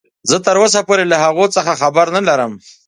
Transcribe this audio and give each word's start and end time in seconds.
زه 0.29 0.35
تراوسه 0.47 0.79
پورې 0.87 1.03
له 1.11 1.17
هغوې 1.23 1.47
څخه 1.55 1.71
خبر 1.81 2.07
نلرم. 2.15 2.53